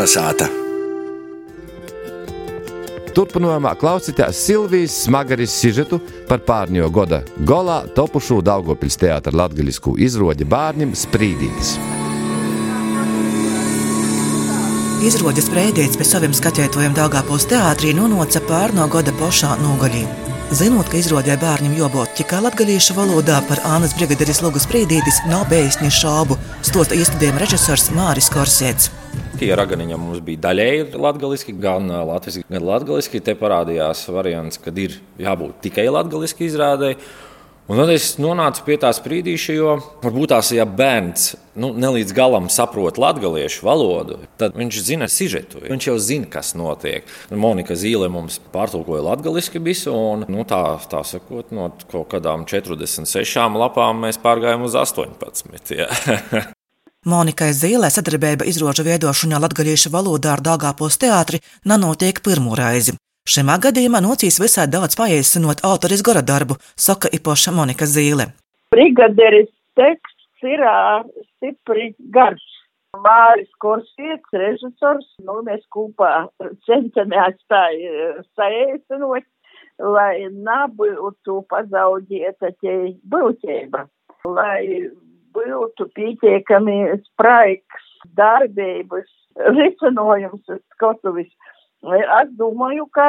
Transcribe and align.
Kalnasāta! 0.00 0.46
Turpinājumā 3.12 3.74
klausīties 3.76 4.38
Silvijas 4.46 4.94
smagaris 5.04 5.52
sižetu 5.52 5.98
par 6.28 6.40
pārņo 6.46 6.86
goda 6.88 7.18
golā 7.44 7.82
topušu 7.92 8.38
Daugopils 8.40 8.96
teātra 8.96 9.34
latgaļisku 9.42 9.98
izrodi 10.00 10.46
bārņiem 10.48 10.94
Sprīdītis. 10.96 11.74
Izrādes 15.04 15.50
sprēdīts 15.50 16.00
pēc 16.00 16.14
saviem 16.14 16.32
skatētojiem 16.38 16.96
Dāngāpils 16.96 17.44
teātrī 17.52 17.92
nonoca 17.92 18.40
pārno 18.48 18.88
gada 18.88 19.12
pošā 19.20 19.58
nogaļī. 19.60 20.06
Zinot, 20.56 20.88
ka 20.88 20.96
izrādē 20.96 21.36
bērnam 21.44 21.76
jābūt 21.76 22.16
tikai 22.22 22.40
latviešu 22.46 22.96
valodā 22.96 23.42
par 23.50 23.60
Ānas 23.68 23.92
brigaderis 23.98 24.40
Lūgas 24.40 24.64
Sprīdītis, 24.64 25.20
nav 25.28 25.44
bijis 25.52 25.76
ne 25.84 25.92
šaubu, 25.92 26.40
stosta 26.64 26.96
iestudējuma 26.96 27.44
režisors 27.44 27.90
Māris 27.92 28.32
Korsēts. 28.32 28.88
Tie 29.40 29.54
raganiņi 29.56 29.96
mums 29.96 30.20
bija 30.20 30.42
daļēji 30.50 30.98
latviešu, 31.00 31.54
gan 31.62 31.86
latviešu, 31.88 32.42
gan 32.50 32.66
latviešu. 32.68 33.22
Te 33.24 33.32
parādījās 33.40 34.02
variants, 34.12 34.60
kad 34.60 34.76
ir 34.76 34.98
jābūt 35.16 35.62
tikai 35.64 35.86
latviešu 35.88 36.44
izrādēji. 36.44 36.98
Un 37.70 37.78
tad 37.78 37.92
es 37.94 38.16
nonācu 38.18 38.64
pie 38.66 38.76
tā 38.82 38.90
sprīdīša, 38.92 39.54
jo 39.54 39.76
varbūt 40.02 40.32
tās, 40.32 40.50
ja 40.52 40.66
bērns 40.66 41.30
nu, 41.62 41.70
nelīdz 41.78 42.12
galam 42.18 42.50
saprot 42.52 43.00
latviešu 43.00 43.64
valodu, 43.64 44.18
tad 44.42 44.58
viņš 44.58 44.82
zina 44.90 45.08
sižetu. 45.08 45.64
Viņš 45.70 45.88
jau 45.88 45.96
zina, 46.02 46.28
kas 46.36 46.52
notiek. 46.58 47.08
Monika 47.30 47.78
Zīle 47.78 48.10
mums 48.12 48.42
pārtulkoja 48.52 49.06
latviešu 49.08 49.64
visu, 49.64 49.94
un 49.96 50.28
nu, 50.28 50.44
tā, 50.44 50.64
tā 50.90 51.00
sakot, 51.06 51.54
no 51.54 51.72
kaut 51.88 52.10
kādām 52.12 52.44
46 52.50 53.60
lapām 53.64 54.04
mēs 54.04 54.20
pārgājām 54.20 54.68
uz 54.68 54.76
18. 54.76 56.50
Monikai 57.08 57.54
Zīlē 57.56 57.88
sadarbība 57.88 58.44
izrožu 58.44 58.84
veidošanā 58.84 59.38
latviešu 59.40 59.88
valodā 59.88 60.34
ar 60.36 60.42
Dāngāpos 60.44 60.98
teātri 61.00 61.38
nenotiek 61.64 62.20
pirmo 62.20 62.52
reizi. 62.52 62.92
Šajā 63.24 63.56
gadījumā 63.64 64.02
nocīs 64.04 64.36
visai 64.42 64.66
daudz 64.68 64.98
paiesinot 65.00 65.64
autoris 65.64 66.04
gora 66.04 66.20
darbu, 66.20 66.58
saka 66.76 67.08
Ipoša 67.08 67.56
Monika 67.56 67.88
Zīle. 67.88 68.28
Brigaderis 68.76 69.48
teksts 69.80 70.44
ir 70.44 70.60
stipri 71.24 71.94
garš. 72.12 72.44
Māris 72.92 73.48
Korsīts, 73.64 74.36
režisors, 74.36 75.08
nu 75.24 75.40
mēs 75.46 75.64
kopā 75.72 76.28
cenšamies 76.68 77.40
tā 77.48 77.64
saēsinot, 78.36 79.24
lai 79.80 80.28
nebūtu 80.28 81.44
pazaudēta 81.48 82.52
ķei 82.60 82.98
būtība, 83.08 83.86
lai 84.26 84.90
būtu 85.36 85.88
pietiekami 85.96 86.80
spraiks 87.04 87.88
darbības 88.16 89.08
risinājums 89.56 90.48
skatuvis 90.74 91.30
Es 91.80 92.28
domāju, 92.36 92.84
ka 92.92 93.04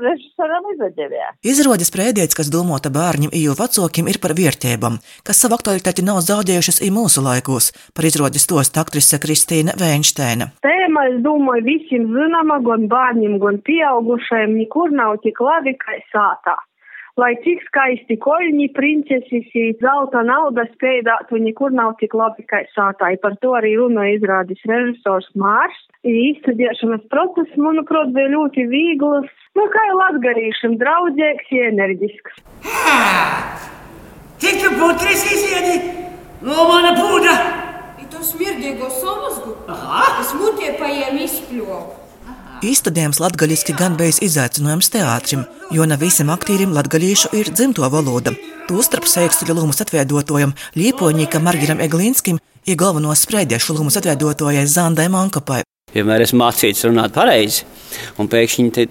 režisoram 0.00 0.64
izdevās. 0.72 1.36
Izrādes 1.44 1.90
sprēdietis, 1.92 2.36
kas 2.38 2.48
domāta 2.48 2.88
bērniem, 2.88 3.34
jo 3.36 3.52
vecākiem 3.58 4.08
ir 4.08 4.16
par 4.22 4.32
vērtībām, 4.38 4.96
kas 5.28 5.42
savu 5.44 5.58
aktualitāti 5.58 6.06
nav 6.06 6.22
zaudējušas 6.24 6.80
arī 6.80 6.90
mūsu 6.96 7.20
laikos. 7.20 7.68
Par 7.92 8.08
izrādes 8.08 8.48
tost 8.48 8.80
aktrise 8.80 9.20
Kristīna 9.20 9.76
Veinsteina. 9.76 10.54
Tēma, 10.64 11.10
es 11.12 11.20
domāju, 11.26 11.68
visiem 11.68 12.08
zināma, 12.16 12.62
gan 12.64 12.88
bērniem, 12.88 13.36
gan 13.44 13.60
pieaugušajiem, 13.68 14.56
nekur 14.62 14.96
nav 14.96 15.20
tik 15.20 15.44
labi 15.44 15.76
kā 15.76 16.00
sātā 16.08 16.56
lai 17.20 17.32
cik 17.44 17.62
skaisti 17.68 18.16
koļņi, 18.22 18.68
princeses, 18.76 19.50
zelta 19.82 20.24
nauda 20.26 20.66
spēdātu, 20.72 21.38
nekur 21.42 21.74
nav 21.74 21.94
tik 22.00 22.16
labi 22.18 22.46
kā 22.50 22.64
sātāji. 22.74 23.20
Par 23.22 23.36
to 23.42 23.54
arī 23.58 23.74
runa 23.78 24.08
izrādis 24.14 24.62
režisors 24.68 25.30
Mārs. 25.38 25.78
Izstudēšanas 26.04 27.06
process, 27.12 27.54
manuprāt, 27.56 28.12
bija 28.16 28.32
ļoti 28.34 28.66
viegls, 28.68 29.30
nu 29.56 29.68
kā 29.72 29.84
latgarīšam, 30.02 30.78
draudzīgs, 30.82 31.52
enerģisks. 31.70 32.40
Cik 34.42 34.60
tu 34.60 34.74
putris 34.80 35.28
iziedi? 35.32 35.76
No 36.44 36.66
mana 36.68 36.96
pūda! 36.98 37.36
To 38.14 38.20
smirdīgo 38.22 38.86
somazgu? 38.94 39.56
Aha! 39.66 40.20
Es 40.22 40.28
mutē 40.38 40.68
paiem 40.78 41.16
izpļovu. 41.24 42.03
Īstudējums 42.64 43.18
latgaļiski 43.20 43.74
gan 43.76 43.96
bijis 43.98 44.22
izaicinājums 44.24 44.88
teātrim, 44.94 45.42
jo 45.74 45.84
ne 45.84 45.98
visiem 46.00 46.30
aktieriem 46.32 46.72
latgaļīšu 46.72 47.34
ir 47.36 47.50
dzimto 47.52 47.90
valoda. 47.92 48.32
Tostarp 48.70 49.04
sēkstuļu 49.10 49.58
lūmas 49.58 49.84
atveidotojam 49.84 50.54
Liepoņīkam 50.80 51.44
Margiram 51.44 51.84
Eglīnskim 51.84 52.40
ir 52.64 52.80
galvenos 52.80 53.26
sprēdiešu 53.26 53.76
lūmas 53.76 54.00
atveidotojai 54.00 54.64
Zandai 54.64 55.10
Mankapai. 55.12 55.60
Vienmēr 55.94 56.24
esmu 56.24 56.40
mācīts 56.40 56.82
runāt 56.88 57.14
pareizi, 57.14 57.62
un 58.18 58.26
pēkšņi 58.30 58.70
te 58.74 58.86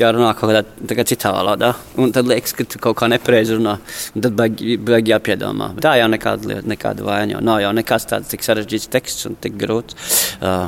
jārunā 0.00 0.32
kaut 0.34 0.50
kādā 0.50 0.62
tā 0.90 0.96
kā 0.98 1.04
citā 1.06 1.30
valodā. 1.34 1.70
Un 2.00 2.10
tad 2.14 2.26
liekas, 2.26 2.54
ka 2.58 2.66
tu 2.66 2.80
kaut 2.82 2.98
kā 2.98 3.06
nepareizi 3.10 3.54
runā, 3.58 3.76
un 4.16 4.24
tad 4.24 4.34
baigi 4.34 5.12
jāpiedomā. 5.12 5.70
Tā 5.82 5.94
jau 6.00 6.08
nekāda 6.10 6.50
lieta, 6.50 6.70
nekāda 6.72 7.06
vaina 7.06 7.42
nav 7.44 7.62
jau 7.62 7.70
nekas 7.76 8.08
tāds 8.10 8.32
tik 8.32 8.42
sarežģīts 8.46 8.90
teksts 8.90 9.30
un 9.30 9.38
tik 9.42 9.54
grūts, 9.60 10.10
uh, 10.42 10.66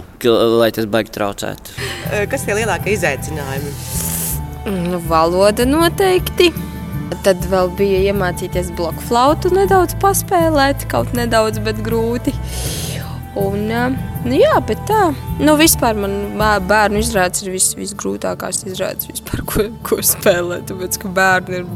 lai 0.62 0.70
tas 0.74 0.86
baigi 0.86 1.14
traucētu. 1.18 1.74
Kas 2.30 2.46
ir 2.46 2.60
lielākie 2.62 2.94
izaicinājumi? 2.94 3.74
Nu, 4.70 5.02
valoda 5.10 5.66
noteikti. 5.66 6.52
Tad 7.26 7.42
vēl 7.50 7.68
bija 7.76 7.98
iemācīties 8.10 8.70
bloku 8.78 9.02
flautu 9.10 9.50
nedaudz 9.52 9.98
paspēlēt, 10.02 10.86
kaut 10.90 11.12
nedaudz, 11.18 11.60
bet 11.66 11.82
grūti. 11.84 12.32
Un, 13.40 13.62
nu 14.26 14.36
jā, 14.36 14.56
bet 14.68 14.82
tā, 14.88 15.06
nu 15.40 15.54
vispār 15.56 15.96
man 15.96 16.34
bērnu 16.68 17.00
izrādes 17.00 17.46
ir 17.46 17.54
vis, 17.54 17.70
visgrūtākās 17.78 18.60
izrādes 18.68 19.08
vispār, 19.08 19.40
ko, 19.48 19.64
ko 19.88 20.00
spēlēt, 20.04 20.66
tāpēc, 20.68 20.98
ka 21.00 21.12
bērni 21.16 21.62
ir, 21.62 21.70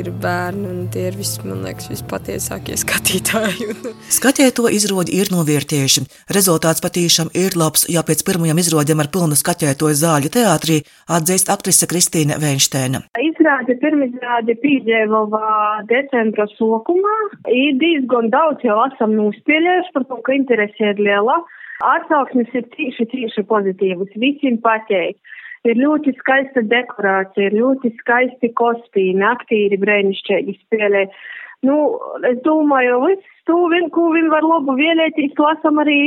ir 0.00 0.10
bērni 0.22 0.68
un 0.70 0.86
tie 0.92 1.06
ir 1.10 1.16
visi, 1.18 1.40
man 1.46 1.62
liekas, 1.64 1.88
vispatiesākie 1.92 2.76
skatītāji. 2.82 3.68
Skatēto 4.12 4.68
izrodi 4.72 5.16
ir 5.20 5.30
novērtējuši. 5.34 6.04
Rezultāts 6.36 6.84
patīšām 6.84 7.32
ir 7.38 7.56
labs, 7.58 7.86
ja 7.92 8.04
pēc 8.06 8.24
pirmajām 8.28 8.60
izrodēm 8.62 9.02
ar 9.04 9.10
pilnu 9.14 9.38
skatētoju 9.38 9.98
zāļu 10.02 10.32
teātrī 10.36 10.80
atzīst 11.18 11.52
aktrise 11.52 11.88
Kristīna 11.90 12.40
Veinsteina. 12.42 13.02
Izrāde, 13.22 13.78
pirmizrāde 13.82 14.56
pīdēvava 14.62 15.84
decembra 15.90 16.48
sokumā. 16.56 17.16
Ir 17.52 17.78
diezgan 17.82 18.32
daudz 18.34 18.64
jau 18.66 18.78
esam 18.88 19.16
nospēlējuši 19.18 19.94
par 19.96 20.08
to, 20.10 20.20
ka 20.26 20.36
interese 20.36 20.92
ir 20.92 21.02
liela. 21.02 21.40
Atsauksmes 21.84 22.52
ir 22.56 22.64
tīši, 22.72 23.04
tīši 23.12 23.44
pozitīvas. 23.48 24.14
Visiem 24.16 24.56
pateik. 24.64 25.18
Ir 25.66 25.80
ļoti 25.80 26.14
skaista 26.20 26.62
dekorācija, 26.62 27.48
ir 27.48 27.58
ļoti 27.58 27.90
skaisti 27.98 28.52
kostīmi, 28.58 29.24
aktīri 29.26 29.80
brēnišķīgi 29.82 30.54
spēlē. 30.60 31.06
Nu, 31.66 31.76
es 32.28 32.38
domāju, 32.44 33.00
viss 33.06 33.46
to, 33.48 33.56
vien, 33.72 33.88
ko 33.90 34.10
viņi 34.14 34.30
var 34.30 34.46
labu 34.46 34.76
vēlēties, 34.78 35.34
lasam 35.40 35.80
arī 35.82 35.98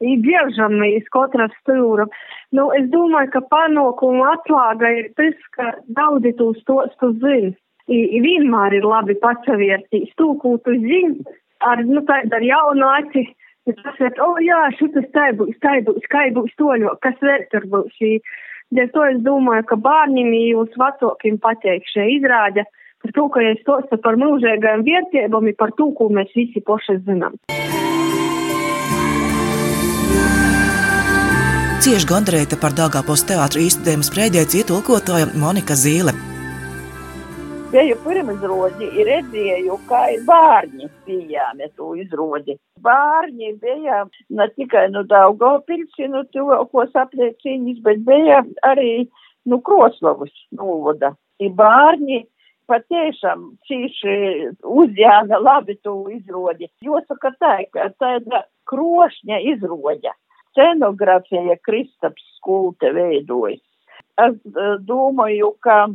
biežam 0.00 0.78
iz 0.86 1.04
katra 1.12 1.48
stūra. 1.60 2.06
Nu, 2.56 2.70
es 2.78 2.88
domāju, 2.92 3.32
ka 3.34 3.44
panākuma 3.52 4.34
atslēga 4.36 4.90
ir 5.00 5.12
tas, 5.18 5.36
ka 5.56 5.74
daudzi 5.98 6.34
to 6.38 6.52
stostu 6.62 7.12
zina. 7.20 7.54
Vienmēr 7.88 8.78
ir 8.78 8.86
labi 8.88 9.16
patsavērtīs 9.20 10.14
to, 10.16 10.32
ko 10.40 10.56
tu 10.64 10.72
zini, 10.80 11.20
ar, 11.60 11.82
nu, 11.84 12.00
tādu 12.08 12.38
ar 12.38 12.46
jaunu 12.46 12.88
aci. 13.00 13.26
Tas 13.64 14.00
ir, 14.00 14.12
o 14.20 14.34
oh, 14.34 14.40
jā, 14.44 14.60
šitas 14.76 15.06
tai 15.16 15.30
būs, 15.36 15.56
tai 15.64 15.78
būs, 15.84 16.04
kai 16.12 16.26
būs 16.36 16.52
toļo, 16.60 16.98
kas 17.04 17.16
vēl 17.24 17.46
tur 17.52 17.64
būs. 17.72 18.00
Dēļ 18.74 18.88
to 18.90 19.02
es 19.06 19.18
domāju, 19.22 19.62
ka 19.70 19.76
bērniem 19.78 20.32
jūs 20.34 20.72
vecākiem 20.80 21.36
pateik 21.42 21.84
šie 21.92 22.08
izrāda 22.16 22.64
par 23.04 23.12
to, 23.14 23.26
ka 23.30 23.42
es 23.46 23.60
stostu 23.62 23.98
par 24.02 24.16
mūžīgajām 24.18 24.82
vērtībām, 24.86 25.50
par 25.60 25.70
to, 25.78 25.92
ko 25.94 26.08
mēs 26.10 26.32
visi 26.34 26.62
poši 26.64 26.96
zinām. 27.06 27.38
Cieši 31.84 32.08
gandrēta 32.08 32.58
par 32.58 32.74
Dāngāpos 32.74 33.22
teātra 33.28 33.62
īstenības 33.62 34.10
sprēdējas 34.10 34.56
ietulkotāja 34.62 35.30
Monika 35.38 35.76
Zīle. 35.78 36.16
Biju 37.70 37.98
pirmizrodi, 38.02 38.88
redzēju, 39.06 39.78
kā 39.86 40.06
ir 40.16 40.26
bērni 40.26 40.90
pieejami 41.06 41.70
to 41.76 41.92
izrodi. 42.00 42.56
Bērni 42.84 43.54
bija 43.62 44.04
ne 44.30 44.46
tikai 44.56 44.88
no 44.92 45.04
Daugavpilsi, 45.08 46.08
no 46.12 46.24
tuvākos 46.34 46.94
apliecīņas, 47.04 47.80
bet 47.86 48.04
bija 48.06 48.42
arī 48.68 49.06
no 49.48 49.60
Kroslavas 49.64 50.32
novada. 50.52 51.14
I 51.40 51.50
bērni 51.50 52.24
patiešām 52.70 53.46
cīši 53.68 54.16
uzjāna 54.62 55.40
labi 55.40 55.76
to 55.84 55.96
izrodi. 56.12 56.70
Jāsaka 56.84 57.34
tā, 57.40 57.56
ka 57.72 57.90
tāda 58.00 58.44
krošņa 58.70 59.40
izroda 59.52 60.14
scenografija 60.54 61.56
Kristaps 61.66 62.22
skulte 62.38 62.92
veidojas. 62.94 63.62
Es 64.22 64.36
uh, 64.46 64.76
domāju, 64.86 65.54
ka 65.64 65.88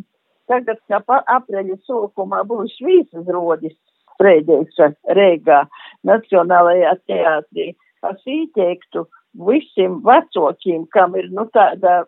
tagad, 0.52 0.82
kā 0.92 1.00
apreļa 1.08 1.78
sākumā 1.88 2.44
būs 2.50 2.76
visas 2.84 3.30
rodis 3.32 3.78
sprēdējuša 4.16 4.90
Reigā 5.16 5.62
Nacionālajā 6.08 6.96
teātrī. 7.10 7.76
es 8.10 8.22
ieteiktu 8.26 9.06
visiem 9.34 10.00
vecākiem, 10.06 10.88
kam 10.92 11.16
ir 11.16 11.30
nu, 11.32 11.46
tāda, 11.54 12.06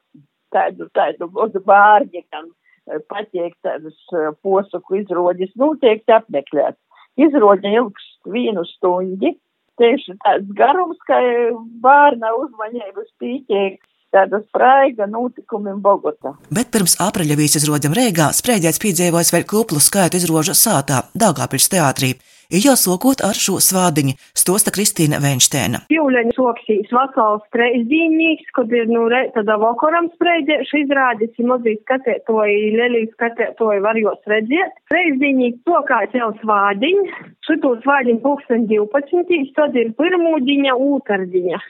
tādu, 0.53 0.87
tādu 0.95 1.27
godu 1.27 1.59
bārņi, 1.59 2.23
kam 2.31 2.49
patiek 3.11 3.53
tādas 3.63 3.97
posaku 4.41 5.01
izroģis, 5.01 5.53
noteikti 5.55 6.15
apmeklēt. 6.15 6.79
Izroģa 7.19 7.75
ilgs 7.75 8.07
vienu 8.25 8.63
stundi, 8.65 9.35
tieši 9.77 10.15
tāds 10.23 10.51
garums, 10.57 10.99
ka 11.07 11.19
bērna 11.83 12.33
uzmanības 12.39 13.11
pīķēk 13.21 13.79
tāda 14.11 14.41
spraiga 14.43 15.07
notikumi 15.07 15.73
Bogotā. 15.83 16.35
Bet 16.51 16.71
pirms 16.73 16.97
apreļa 17.03 17.37
vīzizrodam 17.39 17.95
Rīgā 17.95 18.31
sprēģēts 18.35 18.81
piedzīvojis 18.83 19.31
vēl 19.35 19.47
kuplu 19.47 19.79
skaitu 19.83 20.19
izrožu 20.19 20.55
sātā 20.57 21.05
Dāngāpils 21.15 21.69
teātrī. 21.71 22.15
Ir 22.51 22.65
jāsokot 22.65 23.21
ar 23.23 23.37
šo 23.39 23.61
svādiņu, 23.63 24.17
stosta 24.35 24.73
Kristīna 24.75 25.21
Venštēna. 25.23 25.85
Jūleņa 25.93 26.33
soksīs 26.35 26.89
vakals 26.91 27.45
treisdīnīgs, 27.55 28.49
kad 28.57 28.73
ir 28.75 28.91
nu 28.91 29.05
tādā 29.37 29.55
vakaram 29.61 30.09
sprēģēšu 30.17 30.81
izrādis, 30.81 31.31
ir 31.39 31.47
mazī 31.47 31.77
skatētoji, 31.79 32.73
lelī 32.75 33.05
skatētoji 33.13 33.85
var 33.87 33.99
jūs 34.01 34.19
redzēt. 34.33 34.75
Treisdīnīgs 34.91 35.63
to 35.63 35.79
kā 35.87 36.01
jau 36.11 36.33
svādiņu, 36.41 37.07
šito 37.47 37.75
svādiņu 37.85 38.23
pulksten 38.25 38.67
12, 38.67 39.55
tad 39.55 39.79
ir 39.79 39.95
pirmūdiņa, 39.95 40.75
ūtardiņa. 40.91 41.63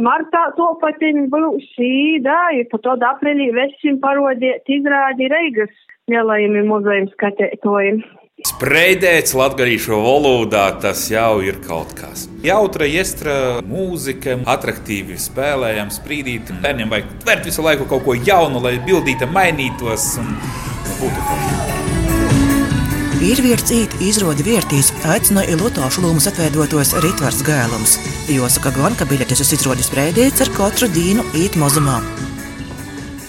Martā 0.00 0.46
to 0.56 0.72
patiņ 0.80 1.24
būs 1.32 1.64
šī, 1.74 1.94
da, 2.24 2.40
ir 2.56 2.68
pa 2.72 2.80
to 2.80 2.96
aprīlī 3.12 3.52
vesim 3.52 4.00
parodiet 4.00 4.64
izrādi 4.70 5.28
Reigas 5.28 5.72
lielajiem 6.08 6.62
muzejiem 6.68 7.08
skatētojiem. 7.12 8.04
Spreidēts 8.42 9.30
latviešu 9.38 9.94
valodā 10.02 10.64
tas 10.82 11.04
jau 11.06 11.38
ir 11.46 11.60
kaut 11.62 11.92
kas. 11.94 12.24
Jautra, 12.42 12.88
iestra 12.90 13.60
mūzika, 13.62 14.40
attraktīvi 14.50 15.14
spēlējama, 15.22 15.94
sprīdīt. 15.94 16.50
Bērniem 16.64 16.90
vajag 16.90 17.12
tvert 17.22 17.46
visu 17.46 17.62
laiku 17.62 17.86
kaut 17.92 18.02
ko 18.02 18.16
jaunu, 18.18 18.58
lai 18.64 18.74
bildīte 18.82 19.30
mainītos 19.30 20.08
un 20.18 20.34
būtu 20.98 21.28
forši. 21.30 21.62
Vīrvietis 23.22 23.70
īt 23.78 23.96
izrodi 24.02 24.48
vērtīs 24.50 24.90
aicināja 25.14 25.54
Lotāšu 25.62 26.02
lūmas 26.02 26.26
atveidotos 26.32 26.96
Ritvars 27.06 27.38
Gēlums. 27.46 28.00
Jāsaka 28.34 28.74
gan, 28.74 28.98
ka 28.98 29.06
biļetes 29.14 29.46
uz 29.46 29.54
izrodas 29.60 29.92
sprēdīts 29.92 30.42
ar 30.42 30.50
katru 30.58 30.90
dīnu 30.90 31.22
īt 31.38 31.54
mazumā. 31.54 32.02